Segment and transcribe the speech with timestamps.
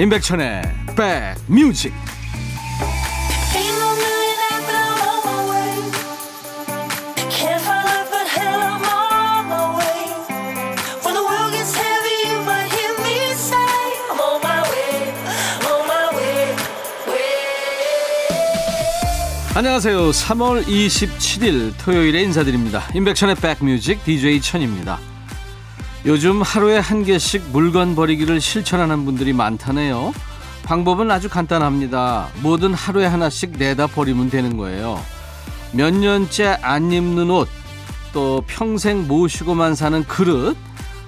[0.00, 0.62] 임백천의
[0.96, 1.92] 백뮤직
[19.54, 20.10] 안녕하세요.
[20.12, 22.84] 3월 27일 토요일에 인사드립니다.
[22.94, 24.98] 임백천의 백뮤직 DJ 천입니다.
[26.06, 30.14] 요즘 하루에 한 개씩 물건 버리기를 실천하는 분들이 많다네요.
[30.62, 32.28] 방법은 아주 간단합니다.
[32.42, 34.98] 뭐든 하루에 하나씩 내다 버리면 되는 거예요.
[35.72, 37.48] 몇 년째 안 입는 옷,
[38.14, 40.56] 또 평생 모시고만 사는 그릇,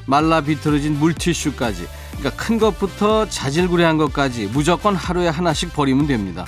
[0.05, 6.45] 말라 비틀어진 물티슈까지, 그러니까 큰 것부터 자질구레한 것까지 무조건 하루에 하나씩 버리면 됩니다.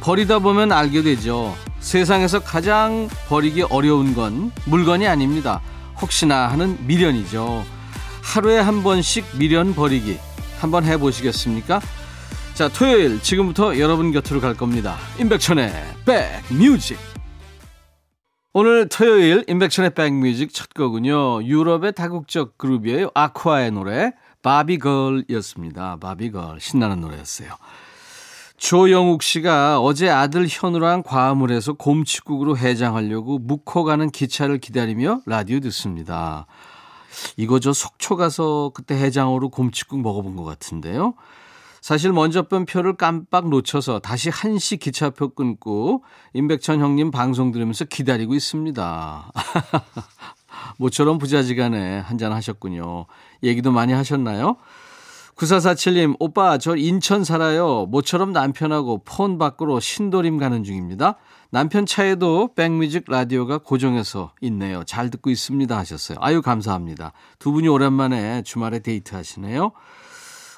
[0.00, 1.54] 버리다 보면 알게 되죠.
[1.80, 5.60] 세상에서 가장 버리기 어려운 건 물건이 아닙니다.
[6.00, 7.64] 혹시나 하는 미련이죠.
[8.22, 10.18] 하루에 한 번씩 미련 버리기
[10.60, 11.80] 한번 해보시겠습니까?
[12.54, 14.96] 자, 토요일 지금부터 여러분 곁으로 갈 겁니다.
[15.20, 15.72] 임백천의
[16.04, 16.98] 백뮤직.
[18.52, 21.44] 오늘 토요일 임백천의 백뮤직 첫 곡은요.
[21.44, 23.10] 유럽의 다국적 그룹이에요.
[23.14, 25.98] 아쿠아의 노래 바비걸이었습니다.
[26.00, 27.50] 바비걸 신나는 노래였어요.
[28.58, 36.46] 조영욱 씨가 어제 아들 현우랑 과음을 해서 곰치국으로 해장하려고 묵호 가는 기차를 기다리며 라디오 듣습니다.
[37.36, 41.14] 이거 저 속초 가서 그때 해장으로 곰치국 먹어본 것 같은데요.
[41.80, 46.02] 사실 먼저 뺀 표를 깜빡 놓쳐서 다시 한시 기차표 끊고
[46.34, 49.32] 임백천 형님 방송 들으면서 기다리고 있습니다.
[50.78, 53.06] 모처럼 부자지간에 한잔 하셨군요.
[53.44, 54.56] 얘기도 많이 하셨나요?
[55.38, 57.86] 9447님, 오빠, 저 인천 살아요.
[57.86, 61.16] 모처럼 남편하고 폰 밖으로 신도림 가는 중입니다.
[61.50, 64.82] 남편 차에도 백뮤직 라디오가 고정해서 있네요.
[64.84, 65.78] 잘 듣고 있습니다.
[65.78, 66.18] 하셨어요.
[66.20, 67.12] 아유, 감사합니다.
[67.38, 69.70] 두 분이 오랜만에 주말에 데이트 하시네요.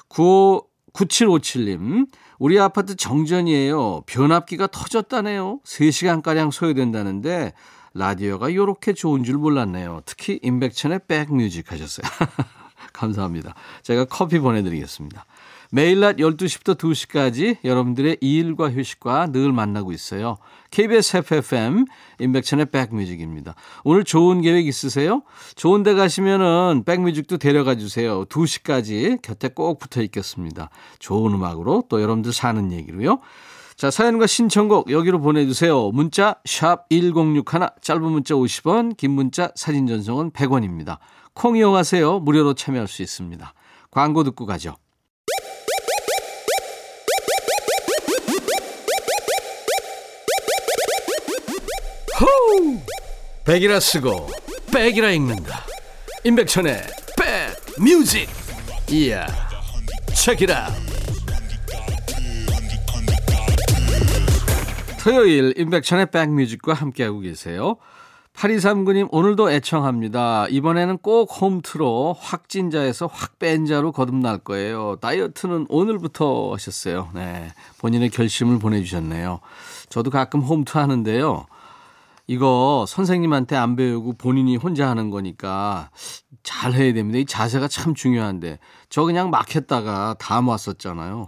[0.07, 2.07] 95, 9757님,
[2.39, 4.01] 우리 아파트 정전이에요.
[4.07, 5.59] 변압기가 터졌다네요.
[5.63, 7.53] 3시간가량 소요된다는데,
[7.93, 10.01] 라디오가 이렇게 좋은 줄 몰랐네요.
[10.05, 12.09] 특히 임백천의 백뮤직 하셨어요.
[13.01, 13.55] 감사합니다.
[13.81, 15.25] 제가 커피 보내드리겠습니다.
[15.73, 20.37] 매일 낮 12시부터 2시까지 여러분들의 일과 휴식과 늘 만나고 있어요.
[20.69, 21.85] KBS FFM
[22.19, 23.55] 인백천의 백뮤직입니다.
[23.85, 25.23] 오늘 좋은 계획 있으세요?
[25.55, 28.25] 좋은 데 가시면은 백뮤직도 데려가 주세요.
[28.25, 30.69] 2시까지 곁에 꼭 붙어 있겠습니다.
[30.99, 33.21] 좋은 음악으로 또 여러분들 사는 얘기로요.
[33.77, 35.89] 자, 사연과 신청곡 여기로 보내주세요.
[35.91, 40.97] 문자 샵 1061, 짧은 문자 50원, 긴 문자 사진 전송은 100원입니다.
[41.33, 42.19] 콩 이용하세요.
[42.19, 43.53] 무료로 참여할 수 있습니다.
[43.89, 44.75] 광고 듣고 가죠.
[52.19, 52.79] 호우!
[53.45, 54.29] 백이라 쓰고
[54.71, 55.65] 백이라 읽는다.
[56.23, 56.83] 임백천의
[57.17, 58.29] 백 뮤직.
[58.89, 59.25] 이야.
[60.13, 60.69] 책이라.
[65.01, 67.77] 토요일 임백천의 백뮤직과 함께하고 계세요.
[68.33, 70.47] 8239님, 오늘도 애청합니다.
[70.49, 74.95] 이번에는 꼭 홈트로 확진자에서 확뺀자로 거듭날 거예요.
[74.99, 77.09] 다이어트는 오늘부터 하셨어요.
[77.13, 77.49] 네.
[77.79, 79.41] 본인의 결심을 보내주셨네요.
[79.89, 81.45] 저도 가끔 홈트 하는데요.
[82.27, 85.89] 이거 선생님한테 안 배우고 본인이 혼자 하는 거니까
[86.43, 87.19] 잘 해야 됩니다.
[87.19, 88.59] 이 자세가 참 중요한데.
[88.89, 91.27] 저 그냥 막 했다가 다 모았었잖아요.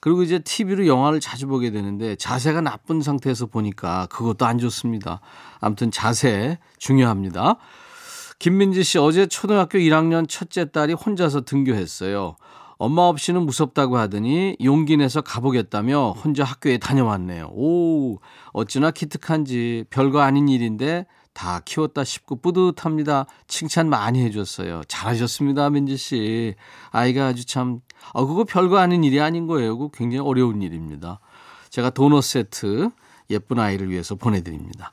[0.00, 5.20] 그리고 이제 TV로 영화를 자주 보게 되는데 자세가 나쁜 상태에서 보니까 그것도 안 좋습니다.
[5.60, 7.56] 아무튼 자세 중요합니다.
[8.38, 12.36] 김민지 씨 어제 초등학교 1학년 첫째 딸이 혼자서 등교했어요.
[12.78, 17.50] 엄마 없이는 무섭다고 하더니 용기 내서 가보겠다며 혼자 학교에 다녀왔네요.
[17.52, 18.20] 오,
[18.52, 23.26] 어찌나 기특한지 별거 아닌 일인데 다 키웠다 싶고 뿌듯합니다.
[23.48, 24.82] 칭찬 많이 해줬어요.
[24.86, 26.54] 잘하셨습니다, 민지 씨.
[26.90, 27.80] 아이가 아주 참,
[28.14, 29.76] 아, 그거 별거 아닌 일이 아닌 거예요.
[29.78, 31.20] 그거 굉장히 어려운 일입니다.
[31.70, 32.90] 제가 도넛 세트
[33.30, 34.92] 예쁜 아이를 위해서 보내드립니다.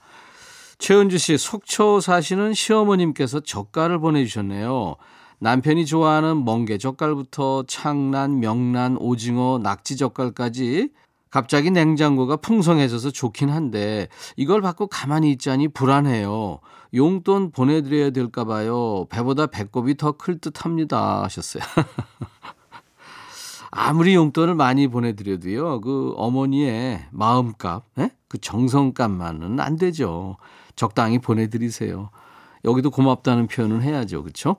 [0.78, 4.96] 최은주 씨, 속초 사시는 시어머님께서 젓갈을 보내주셨네요.
[5.40, 10.90] 남편이 좋아하는 멍게 젓갈부터 창란, 명란, 오징어, 낙지 젓갈까지
[11.30, 14.08] 갑자기 냉장고가 풍성해져서 좋긴 한데
[14.38, 16.60] 이걸 받고 가만히 있자니 불안해요.
[16.94, 19.06] 용돈 보내드려야 될까 봐요.
[19.10, 21.64] 배보다 배꼽이 더 클 듯합니다 하셨어요.
[23.78, 25.82] 아무리 용돈을 많이 보내드려도요.
[25.82, 28.04] 그 어머니의 마음값, 에?
[28.04, 28.12] 예?
[28.30, 30.38] 그 정성값만은 안 되죠.
[30.78, 32.10] 적당히 보내드리세요.
[32.64, 34.24] 여기도 고맙다는 표현을 해야죠.
[34.24, 34.56] 그렇죠?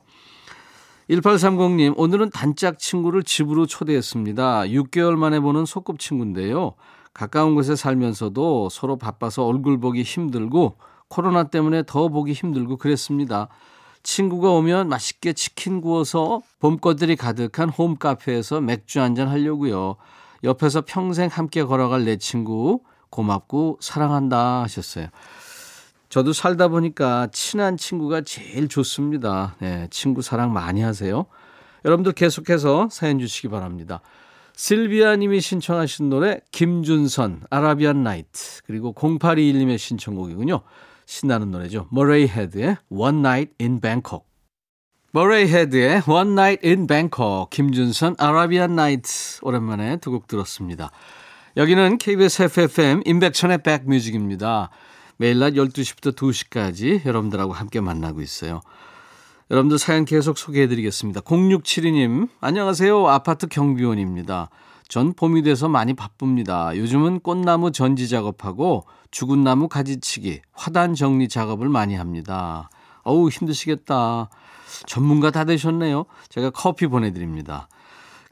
[1.09, 4.63] 1830님, 오늘은 단짝 친구를 집으로 초대했습니다.
[4.65, 6.75] 6개월 만에 보는 소꿉친구인데요.
[7.15, 10.77] 가까운 곳에 살면서도 서로 바빠서 얼굴 보기 힘들고
[11.09, 13.49] 코로나 때문에 더 보기 힘들고 그랬습니다.
[14.07, 19.97] 친구가 오면 맛있게 치킨 구워서 봄꽃들이 가득한 홈카페에서 맥주 한잔 하려고요.
[20.45, 25.09] 옆에서 평생 함께 걸어갈 내 친구 고맙고 사랑한다 하셨어요.
[26.09, 29.57] 저도 살다 보니까 친한 친구가 제일 좋습니다.
[29.59, 31.27] 네, 친구 사랑 많이 하세요.
[31.85, 34.03] 여러분들 계속해서 사연 주시기 바랍니다.
[34.57, 40.63] 실비아 님이 신청하신 노래 김준선 아라비안 나이트 그리고 0821님의 신청곡이군요.
[41.05, 41.87] 신나는 노래죠.
[41.91, 44.25] 머레이 헤드의 One Night in Bangkok.
[45.13, 50.91] 머레이 헤드의 One Night in Bangkok, 김준선 아라비안 나이트 오랜만에 두 곡 들었습니다.
[51.57, 54.71] 여기는 KBS FFM 인백천의 백뮤직입니다.
[55.19, 58.61] 매일 낮 12시부터 2시까지 여러분들하고 함께 만나고 있어요.
[59.49, 61.21] 여러분들 사연 계속 소개해 드리겠습니다.
[61.21, 63.07] 0672님, 안녕하세요.
[63.07, 64.51] 아파트 경비원입니다.
[64.89, 66.77] 전 봄이 돼서 많이 바쁩니다.
[66.77, 72.71] 요즘은 꽃나무 전지 작업하고 죽은 나무 가지치기, 화단 정리 작업을 많이 합니다.
[73.05, 74.31] 어우, 힘드시겠다.
[74.87, 76.07] 전문가 다 되셨네요.
[76.29, 77.69] 제가 커피 보내드립니다.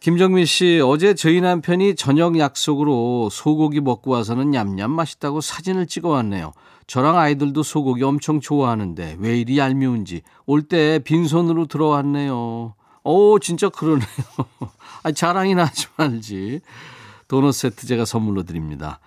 [0.01, 6.53] 김정민 씨, 어제 저희 남편이 저녁 약속으로 소고기 먹고 와서는 냠냠 맛있다고 사진을 찍어 왔네요.
[6.87, 12.75] 저랑 아이들도 소고기 엄청 좋아하는데 왜 이리 얄미운지 올 때 빈손으로 들어왔네요.
[13.05, 14.07] 오, 진짜 그러네요.
[15.03, 16.61] 아, 자랑이나 하지 말지.
[17.29, 19.01] 도넛 세트 제가 선물로 드립니다.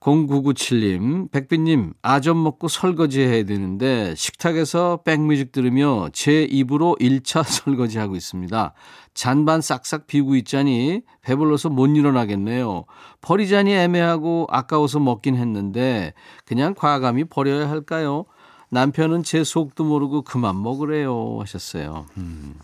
[0.00, 8.14] 0997님, 백빈님, 아점 먹고 설거지 해야 되는데 식탁에서 백뮤직 들으며 제 입으로 1차 설거지 하고
[8.14, 8.74] 있습니다.
[9.14, 12.84] 잔반 싹싹 비우고 있자니 배불러서 못 일어나겠네요.
[13.20, 18.26] 버리자니 애매하고 아까워서 먹긴 했는데 그냥 과감히 버려야 할까요?
[18.70, 22.06] 남편은 제 속도 모르고 그만 먹으래요 하셨어요.
[22.18, 22.54] 음.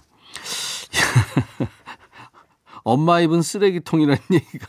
[2.85, 4.67] 엄마 입은 쓰레기통이라는 얘기가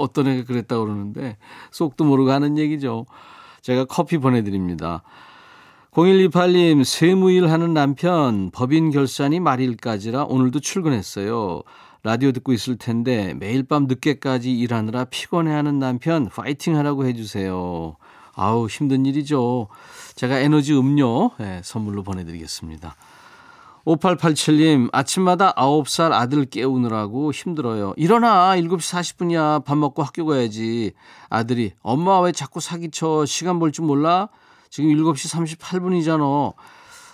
[0.00, 1.36] 어떤 애가 그랬다고 그러는데
[1.70, 3.06] 속도 모르고 하는 얘기죠.
[3.60, 5.02] 제가 커피 보내드립니다.
[5.92, 11.62] 0128님, 세무일 하는 남편, 법인 결산이 말일까지라 오늘도 출근했어요.
[12.02, 17.96] 라디오 듣고 있을 텐데 매일 밤 늦게까지 일하느라 피곤해하는 남편 파이팅 하라고 해주세요.
[18.34, 19.68] 아우, 힘든 일이죠.
[20.16, 22.96] 제가 에너지 음료 네, 선물로 보내드리겠습니다.
[23.86, 27.94] 5887님, 아침마다 9살 아들 깨우느라고 힘들어요.
[27.96, 29.64] 일어나, 7시 40분이야.
[29.64, 30.92] 밥 먹고 학교 가야지.
[31.28, 33.26] 아들이, 엄마 왜 자꾸 사기쳐?
[33.26, 34.28] 시간 볼 줄 몰라?
[34.70, 36.52] 지금 7시 38분이잖아.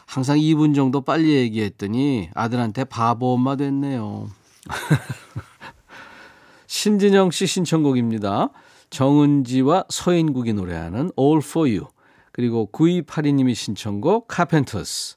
[0.06, 4.28] 항상 2분 정도 빨리 얘기했더니 아들한테 바보 엄마 됐네요.
[6.66, 8.50] 신진영 씨 신청곡입니다.
[8.90, 11.88] 정은지와 서인국이 노래하는 All For You.
[12.32, 15.16] 그리고 9282님이 신청곡 Carpenters.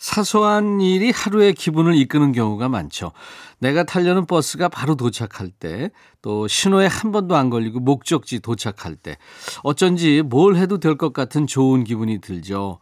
[0.00, 3.12] 사소한 일이 하루의 기분을 이끄는 경우가 많죠.
[3.58, 5.90] 내가 타려는 버스가 바로 도착할 때,
[6.22, 9.18] 또 신호에 한 번도 안 걸리고 목적지 도착할 때,
[9.62, 12.78] 어쩐지 뭘 해도 될 것 같은 좋은 기분이 들죠.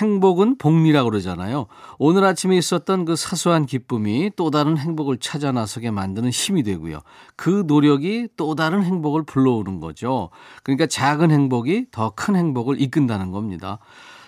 [0.00, 1.66] 행복은 복리라고 그러잖아요.
[1.98, 7.00] 오늘 아침에 있었던 그 사소한 기쁨이 또 다른 행복을 찾아 나서게 만드는 힘이 되고요.
[7.34, 10.30] 그 노력이 또 다른 행복을 불러오는 거죠.
[10.62, 13.80] 그러니까 작은 행복이 더 큰 행복을 이끈다는 겁니다.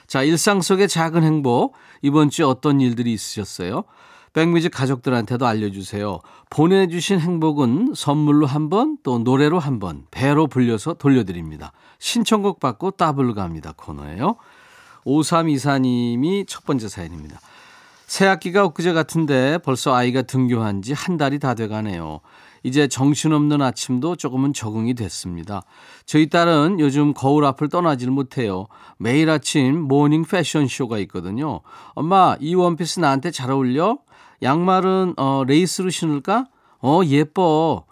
[0.07, 1.76] 자, 일상 속의 작은 행복.
[2.04, 3.84] 이번 주에 어떤 일들이 있으셨어요?
[4.34, 6.20] 백뮤직 가족들한테도 알려주세요.
[6.50, 11.73] 보내주신 행복은 선물로 한 번, 또 노래로 한 번, 배로 불려서 돌려드립니다.
[11.99, 13.73] 신청곡 받고 따블로 갑니다.
[13.75, 14.37] 코너예요.
[15.06, 17.40] 5324님이 첫 번째 사연입니다.
[18.06, 22.20] 새 학기가 엊그제 같은데 벌써 아이가 등교한 지 한 달이 다 돼가네요.
[22.64, 25.62] 이제 정신없는 아침도 조금은 적응이 됐습니다.
[26.06, 28.66] 저희 딸은 요즘 거울 앞을 떠나질 못해요.
[28.99, 31.61] 매일 아침 morning 패션쇼가 있거든요.
[31.90, 33.99] 엄마, 이 원피스 나한테 잘 어울려?
[34.42, 36.47] 양말은 어, 레이스로 신을까?
[36.80, 37.85] 어, 예뻐.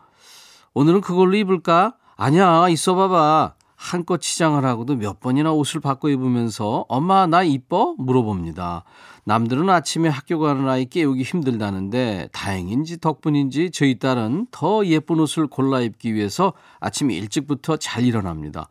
[0.75, 1.95] 오늘은 그걸로 입을까?
[2.17, 3.55] 아니야, 있어 봐봐.
[3.77, 7.95] 한껏 치장을 하고도 몇 번이나 옷을 바꿔 입으면서 엄마 나 이뻐?
[7.99, 8.85] 물어봅니다.
[9.25, 15.81] 남들은 아침에 학교 가는 아이 깨우기 힘들다는데 다행인지 덕분인지 저희 딸은 더 예쁜 옷을 골라
[15.81, 18.69] 입기 위해서 아침 일찍부터 잘 일어납니다.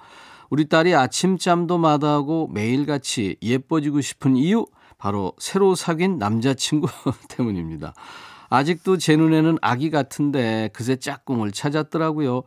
[0.49, 4.65] 우리 딸이 아침잠도 마다하고 매일같이 예뻐지고 싶은 이유
[4.97, 6.87] 바로 새로 사귄 남자친구
[7.29, 7.93] 때문입니다.
[8.49, 12.43] 아직도 제 눈에는 아기 같은데 그새 짝꿍을 찾았더라고요.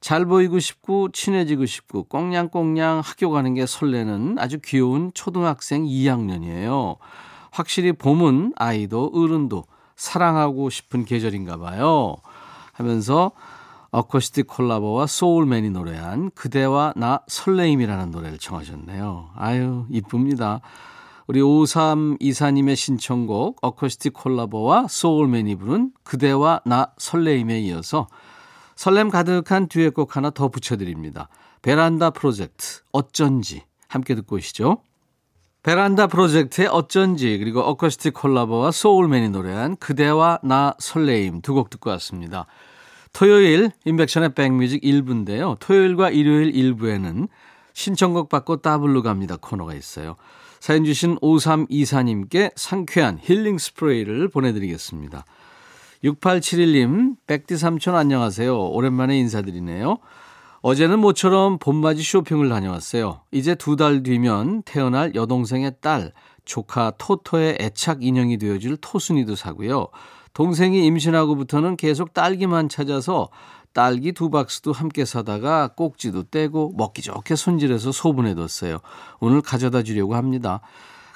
[0.00, 6.98] 잘 보이고 싶고 친해지고 싶고 꽁냥꽁냥 학교 가는 게 설레는 아주 귀여운 초등학생 2학년이에요.
[7.50, 9.64] 확실히 봄은 아이도 어른도
[9.96, 12.16] 사랑하고 싶은 계절인가 봐요.
[12.72, 13.32] 하면서
[13.90, 19.30] 어쿠스틱 콜라보와 소울맨이 노래한 그대와 나 설레임이라는 노래를 청하셨네요.
[19.34, 20.60] 아유, 이쁩니다.
[21.26, 28.06] 우리 5324님의 신청곡 어쿠스틱 콜라보와 소울맨이 부른 그대와 나 설레임에 이어서
[28.76, 31.28] 설렘 가득한 듀엣곡 하나 더 붙여드립니다.
[31.62, 34.82] 베란다 프로젝트 어쩐지 함께 듣고 오시죠.
[35.62, 42.46] 베란다 프로젝트의 어쩐지 그리고 어쿠스틱 콜라보와 소울맨이 노래한 그대와 나 설레임 두 곡 듣고 왔습니다.
[43.12, 45.58] 토요일 인백션의 백뮤직 1부인데요.
[45.58, 47.28] 토요일과 일요일 1부에는
[47.72, 50.16] 신청곡 받고 따블로 갑니다 코너가 있어요.
[50.60, 55.24] 사연 주신 5324님께 상쾌한 힐링 스프레이를 보내드리겠습니다.
[56.04, 58.68] 6871님, 백디 삼촌 안녕하세요.
[58.70, 59.98] 오랜만에 인사드리네요.
[60.60, 63.20] 어제는 모처럼 봄맞이 쇼핑을 다녀왔어요.
[63.30, 66.12] 이제 두 달 뒤면 태어날 여동생의 딸,
[66.44, 69.88] 조카 토토의 애착 인형이 되어줄 토순이도 사고요.
[70.34, 73.28] 동생이 임신하고부터는 계속 딸기만 찾아서
[73.72, 78.78] 딸기 두 박스도 함께 사다가 꼭지도 떼고 먹기 좋게 손질해서 소분해뒀어요.
[79.20, 80.60] 오늘 가져다 주려고 합니다.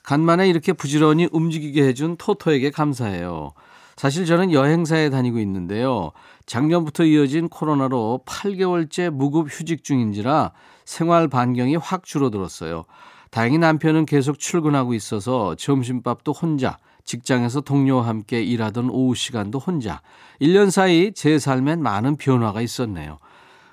[0.04, 3.52] 간만에 이렇게 부지런히 움직이게 해준 토토에게 감사해요.
[3.96, 6.12] 사실 저는 여행사에 다니고 있는데요.
[6.46, 10.52] 작년부터 이어진 코로나로 8개월째 무급 휴직 중인지라
[10.84, 12.84] 생활 반경이 확 줄어들었어요.
[13.30, 20.02] 다행히 남편은 계속 출근하고 있어서 점심밥도 혼자, 직장에서 동료와 함께 일하던 오후 시간도 혼자.
[20.40, 23.18] 1년 사이 제 삶엔 많은 변화가 있었네요.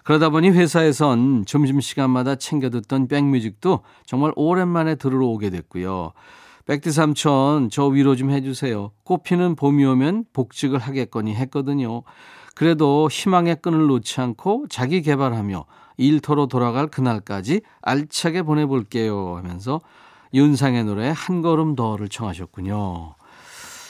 [0.04, 6.14] 그러다 보니 회사에선 점심시간마다 챙겨 듣던 백뮤직도 정말 오랜만에 들으러 오게 됐고요.
[6.66, 8.92] 백디 삼촌, 저 위로 좀 해주세요.
[9.04, 12.04] 꽃피는 봄이 오면 복직을 하겠거니 했거든요.
[12.60, 15.64] 그래도 희망의 끈을 놓지 않고 자기 개발하며
[15.96, 19.80] 일터로 돌아갈 그날까지 알차게 보내볼게요 하면서
[20.34, 23.16] 윤상의 노래 한 걸음 더를 청하셨군요.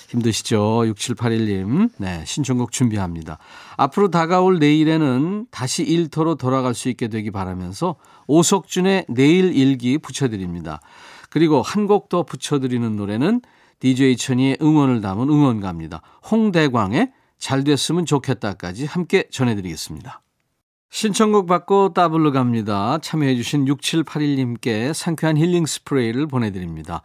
[0.10, 0.84] 힘드시죠?
[0.86, 1.90] 6781님.
[1.98, 3.40] 네, 신청곡 준비합니다.
[3.76, 7.96] 앞으로 다가올 내일에는 다시 일터로 돌아갈 수 있게 되기 바라면서
[8.28, 10.80] 오석준의 내일 일기 붙여드립니다.
[11.32, 13.42] 그리고 한 곡 더 붙여드리는 노래는
[13.80, 16.04] DJ 천이의 응원을 담은 응원가입니다.
[16.30, 20.22] 홍대광의 잘 됐으면 좋겠다까지 함께 전해드리겠습니다.
[20.92, 22.98] 신청곡 받고 따블로 갑니다.
[23.02, 27.02] 참여해주신 6781님께 상쾌한 힐링 스프레이를 보내드립니다.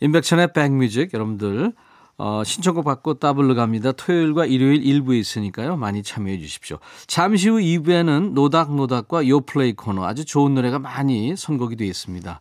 [0.00, 1.72] 인백천의 백뮤직 여러분들
[2.18, 3.92] 어, 신청곡 받고 따블로 갑니다.
[3.92, 5.76] 토요일과 일요일 일부에 있으니까요.
[5.76, 6.78] 많이 참여해 주십시오.
[7.06, 12.40] 잠시 후 2부에는 노닥노닥과 요플레이 코너 아주 좋은 노래가 많이 선곡이 되어 있습니다.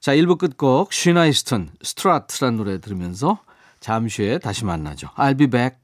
[0.00, 3.40] 자, 1부 끝곡 쉬나 이스턴 Strut란 노래 들으면서
[3.80, 5.08] 잠시 후에 다시 만나죠.
[5.16, 5.83] I'll be back.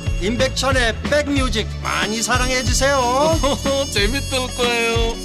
[0.21, 2.99] 임백천의 백뮤직 많이 사랑해 주세요
[3.91, 5.15] 재밌을 거예요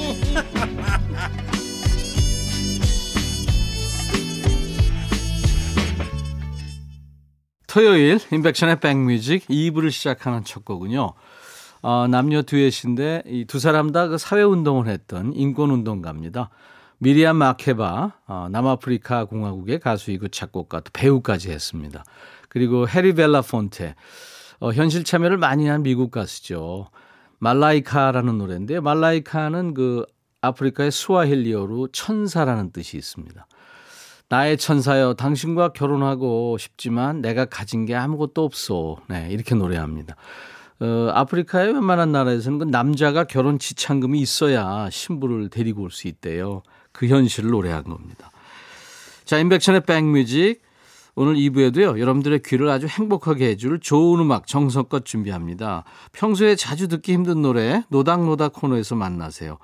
[7.66, 11.12] 토요일 인백션의 백뮤직 2부를 시작하는 첫 곡은요.
[11.82, 16.50] 어, 남녀 듀엣인데 이 두 사람 다 그 사회 운동을 했던 인권 운동가입니다.
[16.98, 22.04] 미리암 마케바 어, 남아프리카 공화국의 가수이고 작곡가 또 배우까지 했습니다.
[22.48, 23.94] 그리고 해리 벨라폰테
[24.60, 26.88] 어, 현실 참여를 많이 한 미국 가수죠.
[27.38, 30.04] 말라이카라는 노래인데 말라이카는 그
[30.42, 33.46] 아프리카의 스와힐리어로 천사라는 뜻이 있습니다.
[34.28, 38.98] 나의 천사여 당신과 결혼하고 싶지만 내가 가진 게 아무것도 없어.
[39.08, 40.14] 네, 이렇게 노래합니다.
[40.80, 46.62] 어, 아프리카의 웬만한 나라에서는 그 남자가 결혼 지참금이 있어야 신부를 데리고 올 수 있대요.
[46.92, 48.30] 그 현실을 노래한 겁니다.
[49.24, 50.62] 자, 인백천의 백뮤직.
[51.22, 55.84] 오늘 2부에도요, 여러분들의 귀를 아주 행복하게 해줄 좋은 음악 정성껏 준비합니다.
[56.12, 59.58] 평소에 자주 듣기 힘든 노래, 노닥노닥 코너에서 만나세요.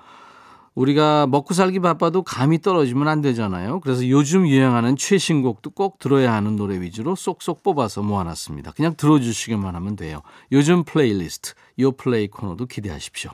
[0.75, 3.79] 우리가 먹고 살기 바빠도 감이 떨어지면 안 되잖아요.
[3.79, 8.73] 그래서 요즘 유행하는 최신곡도 꼭 들어야 하는 노래 위주로 쏙쏙 뽑아서 모아놨습니다.
[8.73, 10.21] 그냥 들어주시기만 하면 돼요.
[10.51, 13.31] 요즘 플레이리스트, 요 플레이 코너도 기대하십시오.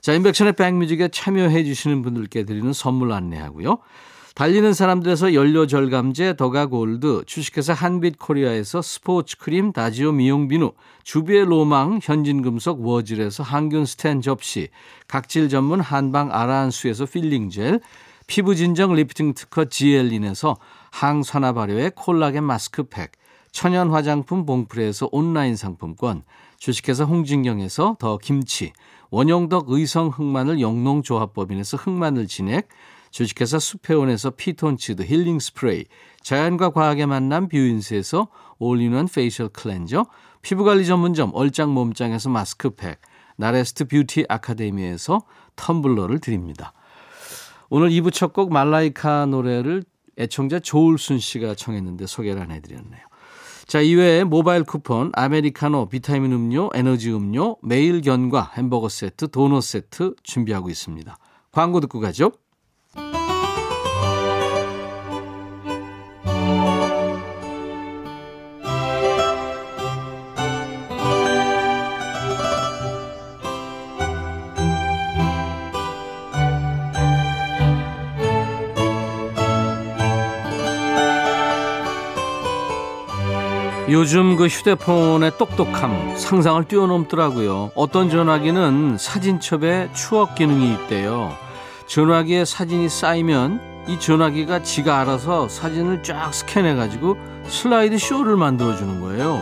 [0.00, 3.78] 자, 임백천의 백뮤직에 참여해 주시는 분들께 드리는 선물 안내하고요.
[4.34, 10.72] 달리는 사람들에서 연료 절감제 더가 골드, 주식회사 한빛 코리아에서 스포츠 크림 다지오 미용 비누,
[11.04, 14.70] 주부의 로망 현진금속 워즐에서 항균 스텐 접시,
[15.06, 17.78] 각질 전문 한방 아라한수에서 필링 젤,
[18.26, 20.56] 피부 진정 리프팅 특허 지엘린에서
[20.90, 23.12] 항산화 발효의 콜라겐 마스크팩,
[23.52, 26.24] 천연 화장품 봉프레에서 온라인 상품권,
[26.58, 28.72] 주식회사 홍진경에서 더 김치,
[29.10, 32.66] 원용덕 의성 흑마늘 영농조합법인에서 흑마늘 진액,
[33.14, 35.84] 주식회사 수페온에서 피톤치드 힐링 스프레이,
[36.22, 38.26] 자연과 과학의 만남 뷰인스에서
[38.58, 40.06] all-in-one facial cleanser,
[40.42, 43.00] 피부관리 전문점 얼짱 몸짱에서 마스크팩,
[43.36, 45.22] 나레스트 뷰티 아카데미에서
[45.54, 46.72] 텀블러를 드립니다.
[47.70, 49.84] 오늘 2부 첫 곡 말라이카 노래를
[50.18, 53.00] 애청자 조울순 씨가 청했는데 소개를 안 해드렸네요.
[53.68, 60.16] 자, 이외에 모바일 쿠폰, 아메리카노, 비타민 음료, 에너지 음료, 매일 견과, 햄버거 세트, 도넛 세트
[60.24, 61.16] 준비하고 있습니다.
[61.52, 62.32] 광고 듣고 가죠.
[83.94, 87.70] 요즘 그 휴대폰의 똑똑함 상상을 뛰어넘더라고요.
[87.76, 91.36] 어떤 전화기는 사진첩에 추억 기능이 있대요.
[91.86, 99.40] 전화기에 사진이 쌓이면 이 전화기가 지가 알아서 사진을 쫙 스캔해가지고 슬라이드 쇼를 만들어주는 거예요.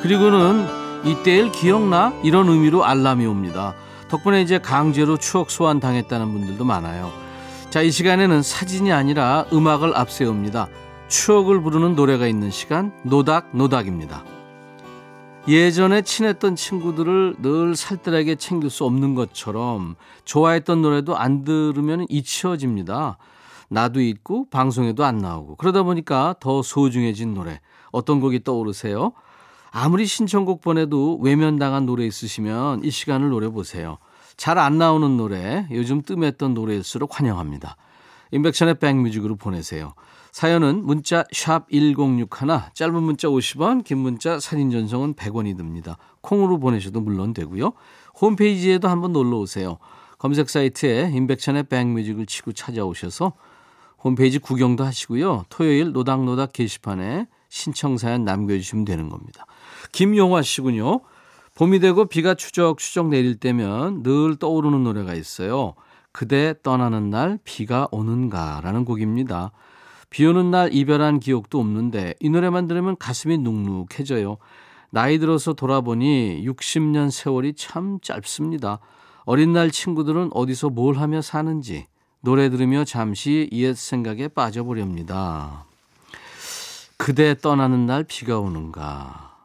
[0.00, 0.66] 그리고는
[1.04, 2.14] 이때일 기억나?
[2.22, 3.74] 이런 의미로 알람이 옵니다.
[4.08, 7.12] 덕분에 이제 강제로 추억 소환 당했다는 분들도 많아요.
[7.68, 10.68] 자, 이 시간에는 사진이 아니라 음악을 앞세웁니다.
[11.12, 14.24] 추억을 부르는 노래가 있는 시간 노닥 노닥입니다.
[15.46, 23.18] 예전에 친했던 친구들을 늘 살뜰하게 챙길 수 없는 것처럼 좋아했던 노래도 안 들으면 잊혀집니다.
[23.68, 29.12] 나도 잊고 방송에도 안 나오고 그러다 보니까 더 소중해진 노래 어떤 곡이 떠오르세요?
[29.70, 33.98] 아무리 신청곡 보내도 외면당한 노래 있으시면 이 시간을 노려보세요.
[34.38, 37.76] 잘 안 나오는 노래 요즘 뜸했던 노래일수록 환영합니다.
[38.30, 39.92] 인백션의 백뮤직으로 보내세요.
[40.32, 42.26] 사연은 문자 샵 1061,
[42.72, 45.98] 짧은 문자 50원, 긴 문자 사진 전송은 100원이 듭니다.
[46.22, 47.72] 콩으로 보내셔도 물론 되고요.
[48.18, 49.76] 홈페이지에도 한번 놀러 오세요.
[50.18, 53.32] 검색 사이트에 인백천의 백뮤직을 치고 찾아오셔서
[54.02, 55.44] 홈페이지 구경도 하시고요.
[55.50, 59.44] 토요일 노닥노닥 게시판에 신청 사연 남겨주시면 되는 겁니다.
[59.92, 61.00] 김용화 씨군요.
[61.56, 65.74] 봄이 되고 비가 추적추적 내릴 때면 늘 떠오르는 노래가 있어요.
[66.10, 69.52] 그대 떠나는 날 비가 오는가라는 곡입니다.
[70.12, 74.36] 비 오는 날 이별한 기억도 없는데 이 노래만 들으면 가슴이 눅눅해져요.
[74.90, 78.78] 나이 들어서 돌아보니 60년 세월이 참 짧습니다.
[79.24, 81.86] 어린 날 친구들은 어디서 뭘 하며 사는지
[82.20, 85.64] 노래 들으며 잠시 옛 생각에 빠져보렵니다.
[86.98, 89.38] 그대 떠나는 날 비가 오는가.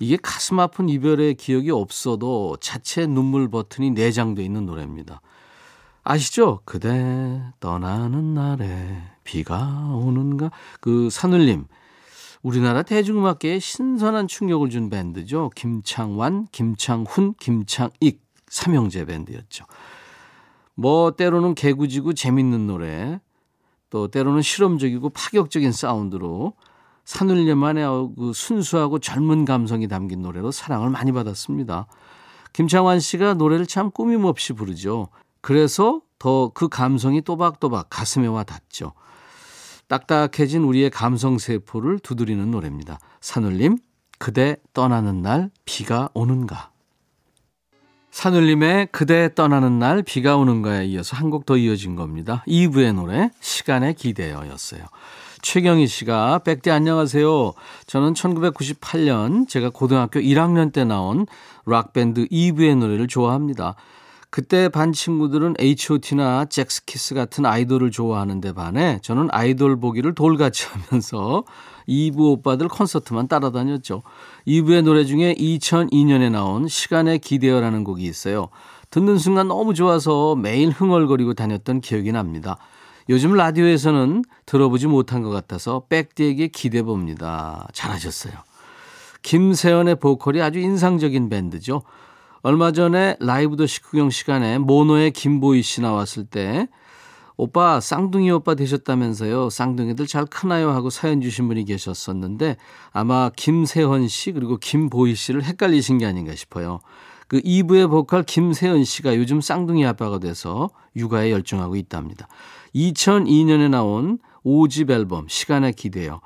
[0.00, 5.20] 이게 가슴 아픈 이별의 기억이 없어도 자체 눈물 버튼이 내장돼 있는 노래입니다.
[6.02, 6.58] 아시죠?
[6.64, 10.50] 그대 떠나는 날에 비가 오는가?
[10.80, 11.66] 그 산울림.
[12.42, 15.50] 우리나라 대중음악계에 신선한 충격을 준 밴드죠.
[15.54, 19.64] 김창완, 김창훈, 김창익 삼형제 밴드였죠.
[20.74, 23.20] 뭐 때로는 개구지고 재밌는 노래,
[23.90, 26.54] 또 때로는 실험적이고 파격적인 사운드로
[27.04, 27.84] 산울림만의
[28.16, 31.86] 그 순수하고 젊은 감성이 담긴 노래로 사랑을 많이 받았습니다.
[32.52, 35.08] 김창완 씨가 노래를 참 꾸밈없이 부르죠.
[35.42, 38.92] 그래서 더 그 감성이 또박또박 가슴에 와 닿죠.
[39.88, 42.98] 딱딱해진 우리의 감성 세포를 두드리는 노래입니다.
[43.20, 43.76] 산울림,
[44.18, 46.70] 그대 떠나는 날 비가 오는가.
[48.12, 52.44] 산울림의 그대 떠나는 날 비가 오는가에 이어서 한 곡 더 이어진 겁니다.
[52.46, 54.82] 2부의 노래 시간에 기대어였어요.
[55.40, 57.52] 최경희 씨가 백대 안녕하세요.
[57.86, 61.26] 저는 1998년 제가 고등학교 1학년 때 나온
[61.66, 63.74] 락밴드 2부의 노래를 좋아합니다.
[64.32, 71.44] 그때 반 친구들은 H.O.T나 잭스키스 같은 아이돌을 좋아하는데 반해 저는 아이돌 보기를 돌같이 하면서
[71.86, 74.02] 2부 오빠들 콘서트만 따라다녔죠.
[74.46, 78.48] 2부의 노래 중에 2002년에 나온 시간에 기대어라는 곡이 있어요.
[78.88, 82.56] 듣는 순간 너무 좋아서 매일 흥얼거리고 다녔던 기억이 납니다.
[83.10, 87.68] 요즘 라디오에서는 들어보지 못한 것 같아서 백디에게 기대 봅니다.
[87.74, 88.32] 잘하셨어요.
[89.20, 91.82] 김세연의 보컬이 아주 인상적인 밴드죠.
[92.42, 96.66] 얼마 전에 라이브 더 식후경 시간에 모노의 김보희 씨 나왔을 때
[97.36, 99.48] 오빠 쌍둥이 오빠 되셨다면서요.
[99.48, 100.70] 쌍둥이들 잘 크나요?
[100.70, 102.56] 하고 사연 주신 분이 계셨었는데
[102.92, 106.80] 아마 김세헌 씨 그리고 김보희 씨를 헷갈리신 게 아닌가 싶어요.
[107.28, 112.26] 그 2부의 보컬 김세은 씨가 요즘 쌍둥이 아빠가 돼서 육아에 열중하고 있답니다.
[112.74, 116.20] 2002년에 나온 5집 앨범 시간에 기대요.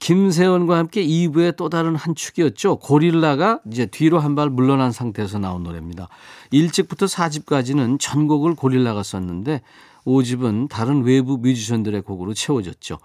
[0.00, 2.76] 김세원과 함께 2부의 또 다른 한 축이었죠.
[2.76, 6.08] 고릴라가 이제 뒤로 한 발 물러난 상태에서 나온 노래입니다.
[6.52, 9.60] 1집부터 4집까지는 전곡을 고릴라가 썼는데
[10.06, 12.98] 5집은 다른 외부 뮤지션들의 곡으로 채워졌죠.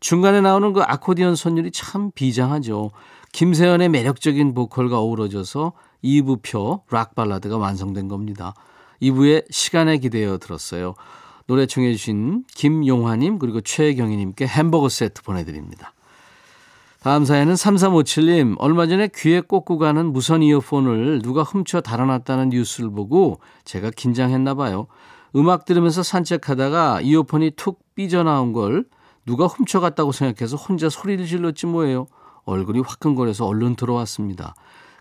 [0.00, 2.90] 중간에 나오는 그 아코디언 선율이 참 비장하죠.
[3.32, 8.54] 김세연의 매력적인 보컬과 어우러져서 2부표 락 발라드가 완성된 겁니다.
[9.02, 10.94] 2부에 시간에 기대어 들었어요.
[11.50, 15.94] 노래 청해 주신 김용화님 그리고 최경희님께 햄버거 세트 보내드립니다.
[17.00, 18.54] 다음 사연은 3357님.
[18.60, 24.86] 얼마 전에 귀에 꽂고 가는 무선 이어폰을 누가 훔쳐 달아났다는 뉴스를 보고 제가 긴장했나 봐요.
[25.34, 28.84] 음악 들으면서 산책하다가 이어폰이 툭 삐져나온 걸
[29.26, 32.06] 누가 훔쳐갔다고 생각해서 혼자 소리를 질렀지 뭐예요.
[32.44, 34.54] 얼굴이 화끈거려서 얼른 들어왔습니다.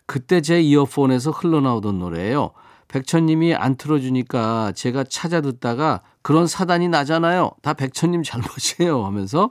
[0.07, 2.53] 그때 제 이어폰에서 흘러나오던 노래예요.
[2.87, 7.49] 백천님이 안 틀어주니까 제가 찾아 듣다가 그런 사단이 나잖아요.
[7.63, 9.49] 다 백천님 잘못이에요 하면서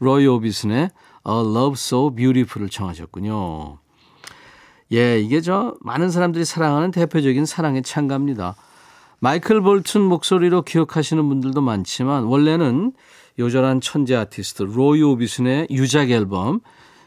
[0.00, 0.90] 로이 오비슨의
[1.26, 3.78] A Love So Beautiful을 청하셨군요.
[4.92, 8.54] 예, 이게 저 많은 사람들이 사랑하는 대표적인 사랑의 찬가입니다.
[9.20, 12.92] 마이클 볼튼 목소리로 기억하시는 분들도 많지만 원래는
[13.38, 16.60] 요절한 천재 아티스트 로이 오비슨의 유작 앨범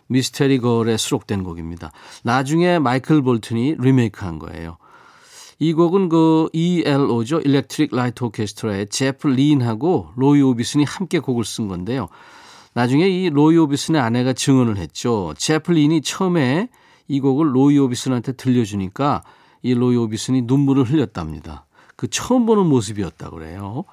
[0.07, 1.91] Mystery Girl에 수록된 곡입니다.
[2.23, 4.77] 나중에 마이클 볼튼이 리메이크한 거예요.
[5.59, 7.39] 이 곡은 그 ELO죠.
[7.41, 12.07] Electric Light Orchestra의 제프 린하고 로이 오비슨이 함께 곡을 쓴 건데요.
[12.73, 15.33] 나중에 이 로이 오비슨의 아내가 증언을 했죠.
[15.37, 16.69] 제프 린이 처음에
[17.07, 19.23] 이 곡을 로이 오비슨한테 들려주니까
[19.61, 21.65] 이 로이 오비슨이 눈물을 흘렸답니다.
[21.95, 23.85] 그 처음 보는 모습이었다 그래요.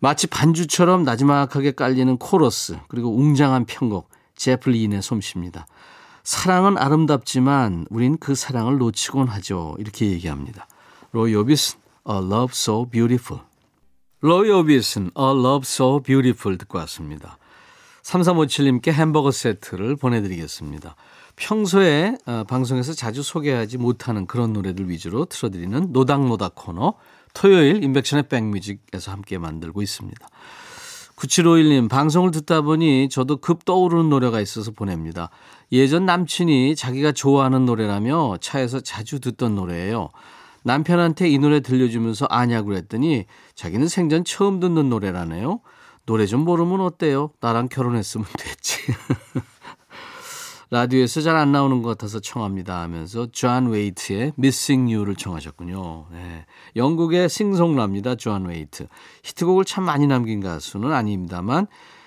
[0.00, 5.66] 마치 반주처럼 나지막하게 깔리는 코러스 그리고 웅장한 편곡 제프 린의 솜씨입니다.
[6.24, 9.74] 사랑은 아름답지만 우린 그 사랑을 놓치곤 하죠.
[9.78, 10.66] 이렇게 얘기합니다.
[11.12, 13.42] 로이 오비슨, A Love So Beautiful.
[14.20, 17.38] 로이 오비슨, A Love So Beautiful 듣고 왔습니다.
[18.02, 20.96] 3357님께 햄버거 세트를 보내드리겠습니다.
[21.36, 26.94] 평소에 어, 방송에서 자주 소개하지 못하는 그런 노래들 위주로 틀어드리는 노닥노닥 코너
[27.34, 30.28] 토요일 임백천의 백뮤직에서 함께 만들고 있습니다.
[31.16, 35.30] 9751님 방송을 듣다 보니 저도 급 떠오르는 노래가 있어서 보냅니다.
[35.70, 40.10] 예전 남친이 자기가 좋아하는 노래라며 차에서 자주 듣던 노래예요.
[40.64, 45.60] 남편한테 이 노래 들려주면서 아냐고 그랬더니 자기는 생전 처음 듣는 노래라네요.
[46.06, 47.30] 노래 좀 모르면 어때요?
[47.40, 48.78] 나랑 결혼했으면 됐지.
[50.72, 56.06] 라디오에서 잘 안 나오는 것 같아서 청합니다 하면서 존 웨이트의 Missing You를 청하셨군요.
[56.10, 56.46] 네.
[56.76, 58.14] 영국의 싱송라입니다.
[58.14, 58.86] 존 웨이트.
[59.22, 61.66] 히트곡을 참 많이 남긴 가수는 아닙니다만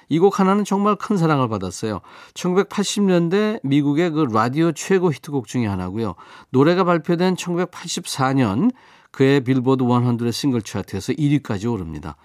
[0.09, 2.01] 이 곡 하나는 정말 큰 사랑을 받았어요.
[2.33, 6.15] 1980년대 미국의 그 라디오 최고 히트곡 중의 하나고요.
[6.49, 8.71] 노래가 발표된 1984년
[9.11, 12.15] 그해 빌보드 100 싱글 차트에서 1위까지 오릅니다.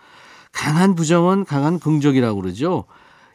[0.52, 2.86] 강한 부정은 강한 긍정이라고 그러죠.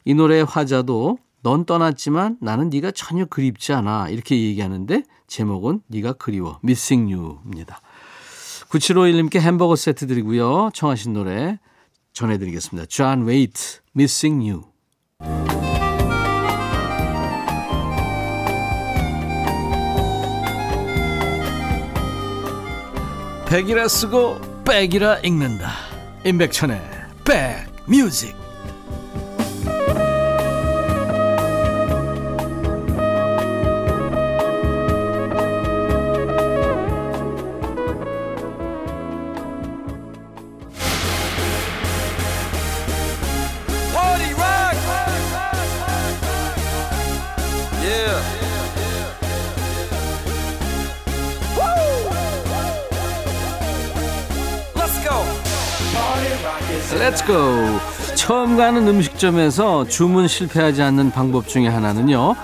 [0.06, 6.60] 이 노래의 화자도 넌 떠났지만 나는 네가 전혀 그립지 않아 이렇게 얘기하는데 제목은 네가 그리워
[6.64, 7.82] Missing You입니다.
[8.70, 10.72] 9751님께 햄버거 세트 드리고요.
[10.74, 11.60] 청하신 노래
[12.14, 12.88] 전해드리겠습니다.
[12.88, 14.64] John Waite, Missing You.
[23.48, 25.70] 백이라 쓰고 백이라 읽는다.
[26.26, 26.82] 임백천의
[27.24, 28.45] 백뮤직.
[57.26, 62.36] Let's go 처음 가는 음식점에서 주문 실패하지 않는 방법 중에 하나는요.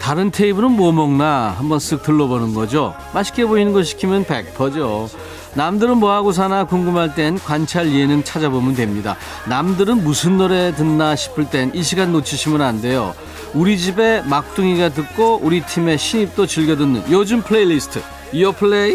[0.00, 2.94] 다른 테이블은 뭐 먹나 한번 쓱 둘러보는 거죠.
[3.14, 5.08] 맛있게 보이는 거 시키면 100%죠.
[5.54, 9.16] 남들은 뭐하고 사나 궁금할 땐 관찰 예능 찾아보면 됩니다.
[9.48, 13.14] 남들은 무슨 노래 듣나 싶을 땐 이 시간 놓치시면 안 돼요.
[13.54, 18.00] 우리 집에 막둥이가 듣고 우리 팀의 신입도 즐겨 듣는 요즘 플레이리스트.
[18.32, 18.94] 이어 플레이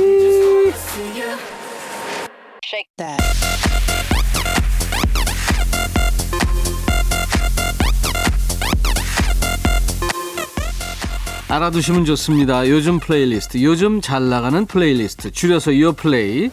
[11.56, 12.68] 알아두시면 좋습니다.
[12.68, 16.52] 요즘 플레이리스트, 요즘 잘 나가는 플레이리스트, 줄여서 요플레이.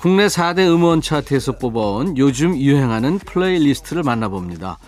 [0.00, 4.80] 국내 4대 음원 차트에서 뽑아온 요즘 유행하는 playlist를 만나봅니다.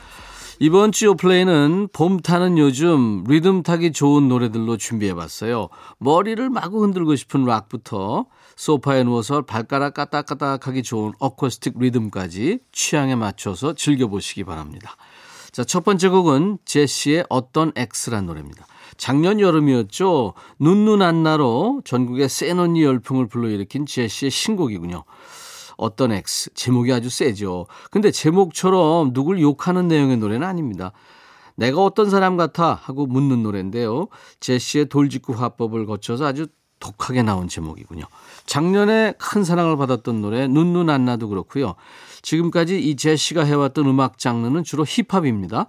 [0.59, 5.69] 이번 주 요플레이는 봄 타는 요즘 리듬 타기 좋은 노래들로 준비해봤어요.
[5.99, 14.43] 머리를 마구 흔들고 싶은 락부터 소파에 누워서 발가락 까딱까딱하기 좋은 어쿠스틱 리듬까지 취향에 맞춰서 즐겨보시기
[14.43, 14.97] 바랍니다.
[15.53, 18.67] 자, 첫 번째 곡은 제시의 어떤 X란 노래입니다.
[19.03, 20.35] 작년 여름이었죠.
[20.61, 25.03] 눈눈 안나로 전국의 센 언니 열풍을 불러일으킨 제시의 신곡이군요.
[25.77, 26.51] 어떤 X.
[26.55, 27.67] 제목이 아주 세죠.
[27.91, 30.93] 근데 제목처럼 누굴 욕하는 내용의 노래는 아닙니다.
[31.57, 34.07] 내가 어떤 사람 같아 하고 묻는 노래인데요.
[34.39, 36.47] 제시의 돌직구 화법을 거쳐서 아주
[36.79, 38.05] 독하게 나온 제목이군요.
[38.47, 41.75] 작년에 큰 사랑을 받았던 노래 눈눈 안나도 그렇고요.
[42.23, 45.67] 지금까지 이 제시가 해왔던 음악 장르는 주로 힙합입니다.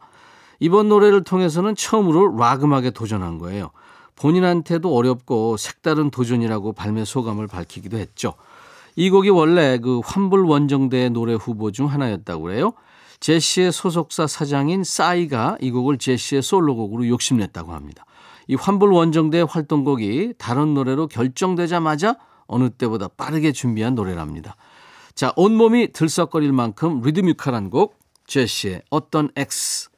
[0.64, 3.72] 이번 노래를 통해서는 처음으로 락 음악에 도전한 거예요.
[4.16, 8.36] 본인한테도 어렵고 색다른 도전이라고 발매 소감을 밝히기도 했죠.
[8.96, 12.72] 이 곡이 원래 그 환불 원정대의 노래 후보 중 하나였다고 그래요.
[13.20, 18.06] 제시의 소속사 사장인 싸이가 이 곡을 제시의 솔로곡으로 욕심냈다고 합니다.
[18.48, 22.16] 이 환불 원정대 활동곡이 다른 노래로 결정되자마자
[22.48, 24.56] 어느 때보다 빠르게 준비한 노래랍니다.
[25.14, 29.90] 자, 온몸이 들썩거릴 만큼 리드미컬한 곡 제시의 어떤 X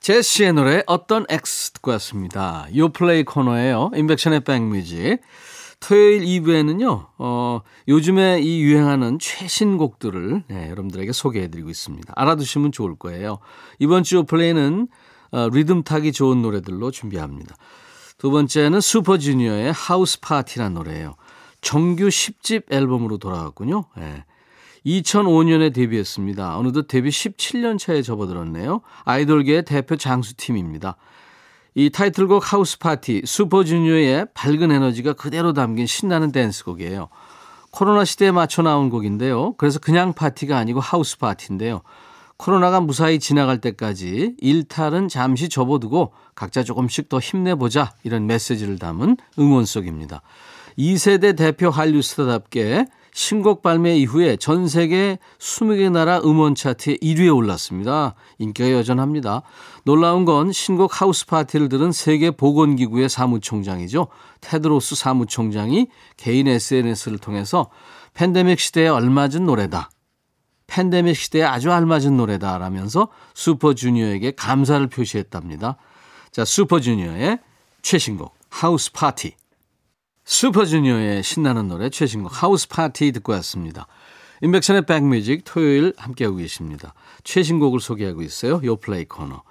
[0.00, 2.66] 제시의 노래 어떤 X 듣고 왔습니다.
[2.74, 3.90] 요플레이 코너예요.
[3.94, 5.20] 인백션의 백뮤직.
[5.78, 12.12] 토요일 2부에는요, 어, 요즘에 이 유행하는 최신 곡들을 네, 여러분들에게 소개해드리고 있습니다.
[12.16, 13.38] 알아두시면 좋을 거예요.
[13.78, 14.88] 이번 주 플레이는
[15.32, 17.56] 어, 리듬 타기 좋은 노래들로 준비합니다.
[18.16, 21.14] 두 번째는 슈퍼주니어의 House Party란 노래예요.
[21.60, 23.84] 정규 10집 앨범으로 돌아왔군요.
[23.96, 24.24] 네.
[24.86, 26.56] 2005년에 데뷔했습니다.
[26.58, 28.82] 어느덧 데뷔 17년 차에 접어들었네요.
[29.04, 30.96] 아이돌계의 대표 장수팀입니다.
[31.74, 37.08] 이 타이틀곡 House Party 슈퍼주니어의 밝은 에너지가 그대로 담긴 신나는 댄스곡이에요.
[37.70, 39.54] 코로나 시대에 맞춰 나온 곡인데요.
[39.58, 41.82] 그래서 그냥 파티가 아니고 house party인데요.
[42.38, 50.22] 코로나가 무사히 지나갈 때까지 일탈은 잠시 접어두고 각자 조금씩 더 힘내보자 이런 메시지를 담은 응원송입니다.
[50.78, 58.14] 2세대 대표 한류 스타답게 신곡 발매 이후에 전 세계 20개 나라 음원 차트에 1위에 올랐습니다.
[58.36, 59.40] 인기가 여전합니다.
[59.84, 64.08] 놀라운 건 신곡 하우스 파티를 들은 세계 보건기구의 사무총장이죠.
[64.42, 65.86] 테드로스 사무총장이
[66.18, 67.70] 개인 SNS를 통해서
[68.12, 69.88] 팬데믹 시대에 얼맞은 노래다.
[70.66, 75.78] 팬데믹 시대에 아주 알맞은 노래다 라면서 슈퍼주니어에게 감사를 표시했답니다.
[76.32, 77.38] 자, 슈퍼주니어의
[77.80, 79.32] 최신곡 House Party.
[80.26, 83.86] 슈퍼주니어의 신나는 노래 최신곡 House Party 듣고 왔습니다.
[84.42, 86.94] 임백천의 백뮤직 토요일 함께하고 계십니다.
[87.22, 88.60] 최신곡을 소개하고 있어요.
[88.62, 89.42] 요플레이 코너.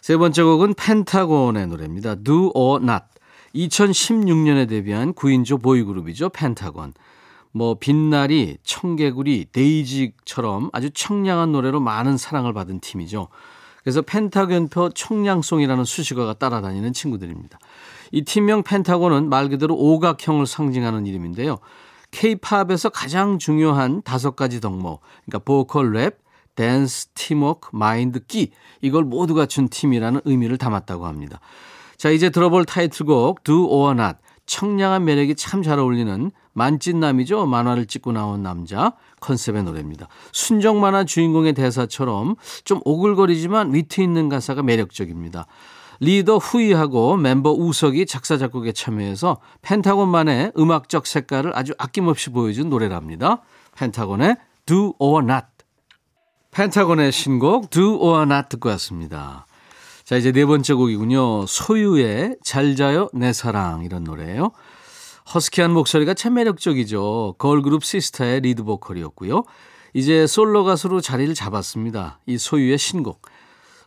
[0.00, 2.16] 세 번째 곡은 펜타곤의 노래입니다.
[2.16, 3.04] Do or Not.
[3.54, 6.30] 2016년에 데뷔한 9인조 보이그룹이죠.
[6.30, 6.94] 펜타곤.
[7.52, 13.28] 뭐 빛나리, 청개구리, 데이지처럼 아주 청량한 노래로 많은 사랑을 받은 팀이죠.
[13.82, 17.58] 그래서 펜타곤표 청량송이라는 수식어가 따라다니는 친구들입니다.
[18.12, 21.58] 이 팀명 펜타곤은 말 그대로 오각형을 상징하는 이름인데요.
[22.12, 26.18] K-팝에서 가장 중요한 다섯 가지 덕목, 그러니까 보컬 랩,
[26.54, 31.40] 댄스, 팀워크, 마인드, 끼 이걸 모두 갖춘 팀이라는 의미를 담았다고 합니다.
[31.96, 34.18] 자, 이제 들어볼 타이틀곡 Do or Not.
[34.44, 37.46] 청량한 매력이 참 잘 어울리는 만찢남이죠.
[37.46, 40.08] 만화를 찢고 나온 남자 컨셉의 노래입니다.
[40.32, 45.46] 순정 만화 주인공의 대사처럼 좀 오글거리지만 위트 있는 가사가 매력적입니다.
[46.02, 53.42] 리더 후이하고 멤버 우석이 작사 작곡에 참여해서 펜타곤만의 음악적 색깔을 아주 아낌없이 보여준 노래랍니다.
[53.76, 54.34] 펜타곤의
[54.66, 55.46] Do or Not.
[56.50, 59.46] 펜타곤의 신곡 Do or Not 듣고 왔습니다.
[60.02, 61.46] 자, 이제 네 번째 곡이군요.
[61.46, 64.50] 소유의 잘 자요 내 사랑 이런 노래예요.
[65.32, 67.36] 허스키한 목소리가 참 매력적이죠.
[67.38, 69.44] 걸그룹 시스타의 리드 보컬이었고요.
[69.94, 72.18] 이제 솔로 가수로 자리를 잡았습니다.
[72.26, 73.22] 이 소유의 신곡.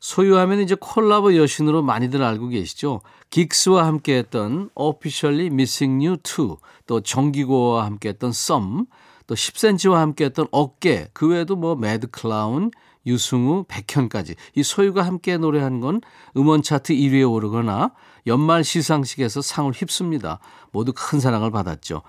[0.06, 3.02] 소유하면 이제 콜라보 여신으로 많이들 알고 계시죠.
[3.32, 8.84] 긱스와 함께했던 Officially Missing You, Too, 또 정기고와 함께했던 썸,
[9.26, 12.70] 또 10cm와 함께했던 어깨, 그 외에도 뭐 매드 클라운,
[13.08, 16.02] 유승우, 백현까지 이 소유가 함께 노래한 건
[16.38, 17.92] 음원 차트 1위에 오르거나
[18.28, 20.38] 연말 시상식에서 상을 휩습니다.
[20.72, 22.04] 모두 큰 사랑을 받았죠.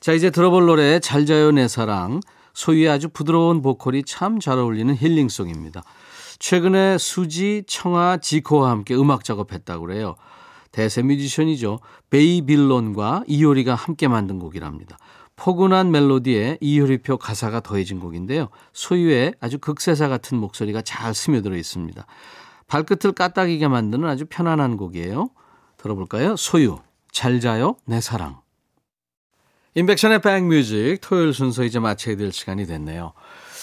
[0.00, 2.20] 자, 이제 들어볼 노래 잘 자요 내 사랑.
[2.52, 5.82] 소유의 아주 부드러운 보컬이 참 잘 어울리는 힐링송입니다.
[6.40, 10.16] 최근에 수지, 청아, 지코와 함께 음악 작업했다고 그래요.
[10.72, 11.78] 대세 뮤지션이죠.
[12.08, 14.96] 베이빌론과 이효리가 함께 만든 곡이랍니다.
[15.36, 18.48] 포근한 멜로디에 이효리표 가사가 더해진 곡인데요.
[18.72, 22.04] 소유의 아주 극세사 같은 목소리가 잘 스며들어 있습니다.
[22.66, 25.30] 발끝을 까딱이게 만드는 아주 편안한 곡이에요.
[25.76, 26.36] 들어볼까요?
[26.36, 26.78] 소유,
[27.12, 28.40] 잘 자요, 내 사랑.
[29.74, 33.12] 인백션의 백뮤직 토요일 순서 이제 마쳐야 될 시간이 됐네요.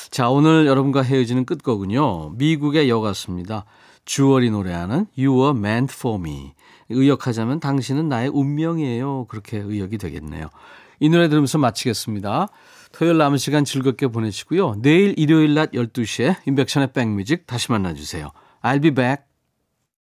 [0.10, 2.32] 자, 오늘 여러분과 헤어지는 끝곡은요.
[2.38, 3.66] 미국의 여가수입니다.
[4.06, 6.54] 주얼이 노래하는 You were meant for me.
[6.90, 9.26] 의역하자면 당신은 나의 운명이에요.
[9.28, 10.48] 그렇게 의역이 되겠네요.
[11.00, 12.48] 이 노래 들으면서 마치겠습니다.
[12.94, 14.78] 토요일 남은 시간 즐겁게 보내시고요.
[14.82, 18.32] 내일 일요일 낮 12시에 인백션의 백뮤직 다시 만나주세요.
[18.64, 19.27] I'll be back.